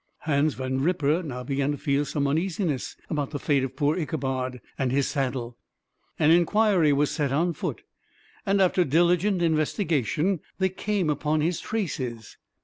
[0.21, 4.59] Hans Van Ripper now began to feel some uneasiness about the fate of poor Ichabod,
[4.75, 5.59] and his saddle.
[6.17, 7.83] An inquiry was set on foot,
[8.43, 12.37] and after diligent investigation they came upon his traces.